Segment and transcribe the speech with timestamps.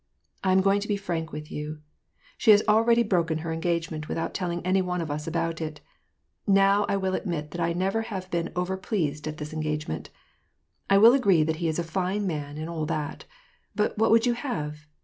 [0.43, 1.79] I am going to be frank with you,
[2.35, 5.79] she has already broken her engagement, without telling any one of us about it.
[6.47, 10.09] Now I will admit I have never been over pleased at this engagement;
[10.89, 13.25] I will agree he's a fine man, and all that;
[13.75, 14.87] but what would you have